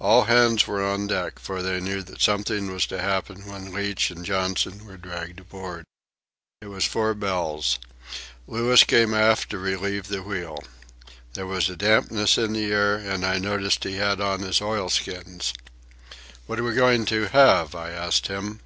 [0.00, 4.10] All hands were on deck, for they knew that something was to happen when Leach
[4.10, 5.84] and Johnson were dragged aboard.
[6.60, 7.78] It was four bells.
[8.48, 10.58] Louis came aft to relieve the wheel.
[11.34, 15.52] There was a dampness in the air, and I noticed he had on his oilskins.
[16.48, 18.58] "What are we going to have?" I asked him.